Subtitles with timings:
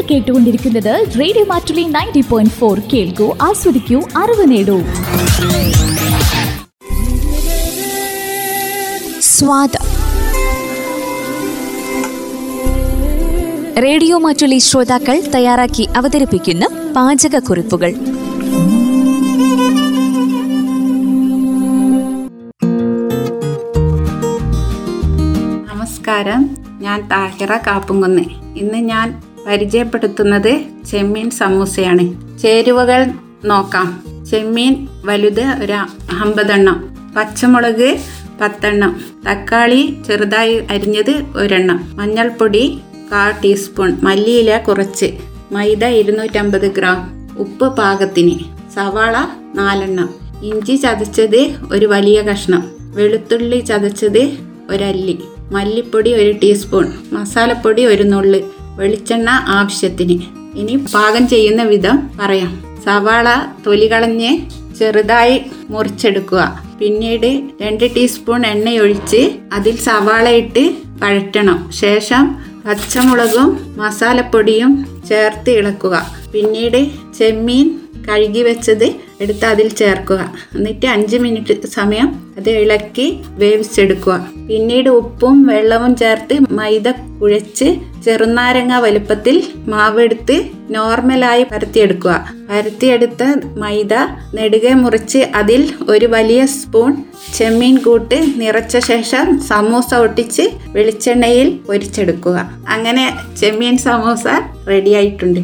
[0.00, 4.80] നിങ്ങൾ കേട്ടുകൊണ്ടിരിക്കുന്നത് radio Mattoli ninety point four കേൾക്കൂ ആസ്വദിക്കൂ അറിവ് നേടൂ.
[9.20, 9.70] സ്വാദ.
[13.82, 17.94] റേഡിയോ മാറ്റുലി ശ്രോതാക്കൾ തയ്യാറാക്കി അവതരിപ്പിക്കുന്ന പാചകക്കുറിപ്പുകൾ.
[25.74, 26.56] നമസ്കാരം.
[26.80, 28.22] ഞാൻ താഹിറ കാപ്പുംകുന്ന്.
[28.56, 32.38] ഇന്ന് ഞാൻ പരിചയപ്പെടുത്തുന്നത് ചെമ്മീൻ സമൂസയാണ്.
[32.38, 33.06] ചേരുവകൾ
[33.44, 34.02] നോക്കാം.
[34.30, 35.72] ചെമ്മീൻ വലുത് ഒരു
[36.12, 36.96] അമ്പതെണ്ണം.
[37.16, 37.98] പച്ചമുളക്
[38.40, 39.00] പത്തെണ്ണം.
[39.30, 41.92] തക്കാളി ചെറുതായി അരിഞ്ഞത് ഒരെണ്ണം.
[41.94, 42.78] മഞ്ഞൾപ്പൊടി
[43.12, 43.96] കാ ടീസ്പൂൺ.
[44.02, 45.06] മല്ലിയില കുറച്ച്.
[45.52, 47.28] മൈദ ഇരുന്നൂറ്റമ്പത് ഗ്രാം.
[47.38, 48.38] ഉപ്പ് പാകത്തിന്.
[48.74, 50.14] സവാള നാലെണ്ണം.
[50.42, 52.70] ഇഞ്ചി ചതച്ചത് ഒരു വലിയ കഷ്ണം.
[52.80, 54.38] വെളുത്തുള്ളി ചതച്ചത്
[54.70, 55.18] ഒരല്ലി.
[55.52, 56.92] മല്ലിപ്പൊടി ഒരു ടീസ്പൂൺ.
[57.12, 58.59] മസാലപ്പൊടി ഒരു നുള്ള്.
[58.80, 60.16] വെളിച്ചെണ്ണ ആവശ്യത്തിന്.
[60.58, 62.52] ഇനി പാകം ചെയ്യുന്ന വിധം പറയാം.
[62.84, 63.28] സവാള
[63.66, 64.30] തൊലി കളഞ്ഞ്
[64.78, 65.36] ചെറുതായി
[65.70, 66.42] മുറിച്ചെടുക്കുക.
[66.80, 67.30] പിന്നീട്
[67.62, 69.20] രണ്ട് ടീസ്പൂൺ എണ്ണയൊഴിച്ച്
[69.52, 70.64] അതിൽ സവാള ഇട്ട്
[71.02, 72.24] വഴറ്റണം ശേഷം
[72.66, 74.72] പച്ചമുളകും മസാലപ്പൊടിയും
[75.08, 75.96] ചേർത്ത് ഇളക്കുക.
[76.32, 76.80] പിന്നീട്
[77.18, 77.68] ചെമ്മീൻ
[78.08, 78.84] കഴുകി വെച്ചത്
[79.20, 80.20] എടുത്ത് അതിൽ ചേർക്കുക.
[80.56, 82.08] എന്നിട്ട് അഞ്ച് മിനിറ്റ് സമയം
[82.38, 83.06] അത് ഇളക്കി
[83.38, 84.14] വേവിച്ചെടുക്കുക.
[84.48, 87.68] പിന്നീട് ഉപ്പും വെള്ളവും ചേർത്ത് മൈദ കുഴച്ച്
[88.04, 90.36] ചെറുനാരങ്ങ വലുപ്പത്തിൽ മാവെടുത്ത്
[90.70, 92.34] നോർമലായി പരത്തിയെടുക്കുക.
[92.50, 93.22] പരത്തിയെടുത്ത
[93.56, 93.94] മൈദ
[94.34, 96.96] നെടുകെ മുറിച്ച് അതിൽ ഒരു വലിയ സ്പൂൺ
[97.34, 102.50] ചെമ്മീൻ കൂട്ട് നിറച്ച ശേഷം സമൂസ ഒട്ടിച്ച് വെളിച്ചെണ്ണയിൽ പൊരിച്ചെടുക്കുക.
[102.68, 103.06] അങ്ങനെ
[103.40, 104.26] ചെമ്മീൻ സമൂസ
[104.68, 105.40] റെഡിയായിട്ടുണ്ട്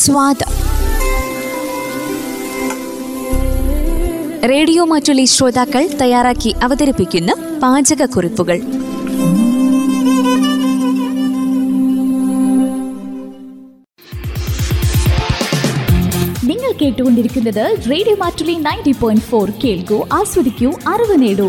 [0.00, 0.42] സ്വാദ
[4.44, 7.30] റേഡിയോ മാറ്റുലി ശ്രോതാക്കൾ തയ്യാറാക്കി അവതരിപ്പിക്കുന്ന
[7.62, 8.58] പാചകക്കുറിപ്പുകൾ
[16.44, 21.48] നിങ്ങൾ കേട്ടുകൊണ്ടിരിക്കുന്നത് radio Mattoli ninety point four കേൾക്കൂ ആസ്വദിക്കൂ അറിവ് നേടൂ.